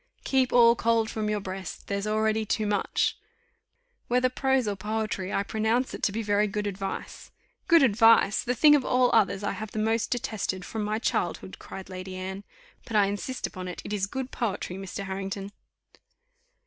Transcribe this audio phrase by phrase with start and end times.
[0.23, 3.19] 'Keep all cold from your breast, there's already too much.'"
[4.07, 7.29] "Whether prose or poetry, I pronounce it to be very good advice."
[7.67, 8.41] "Good advice!
[8.41, 12.15] the thing of all others I have the most detested from my childhood," cried Lady
[12.15, 12.43] Anne;
[12.85, 15.03] "but I insist upon it, it is good poetry, Mr.
[15.03, 15.51] Harrington."